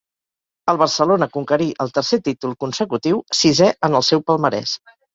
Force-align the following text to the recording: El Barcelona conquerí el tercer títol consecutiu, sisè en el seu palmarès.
El 0.71 0.79
Barcelona 0.81 1.27
conquerí 1.35 1.69
el 1.87 1.93
tercer 1.99 2.21
títol 2.31 2.57
consecutiu, 2.67 3.23
sisè 3.45 3.73
en 3.91 4.03
el 4.03 4.11
seu 4.13 4.29
palmarès. 4.33 4.79